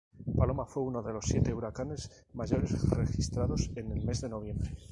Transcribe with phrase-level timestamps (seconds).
[0.35, 4.75] Paloma fue uno de los siete huracanes mayores registrados en un mes de noviembre.